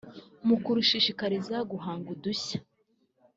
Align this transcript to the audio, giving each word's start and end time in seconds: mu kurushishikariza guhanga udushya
mu 0.47 0.55
kurushishikariza 0.63 1.55
guhanga 1.71 2.07
udushya 2.15 2.59